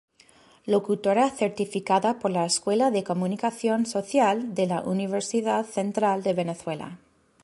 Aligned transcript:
Locutora 0.65 1.29
certificada 1.29 2.17
por 2.17 2.31
la 2.31 2.43
Escuela 2.47 2.89
de 2.89 3.03
Comunicación 3.03 3.85
Social 3.85 4.55
de 4.55 4.65
la 4.65 4.81
Universidad 4.81 5.63
Central 5.63 6.23
de 6.23 6.33
Venezuela. 6.33 6.97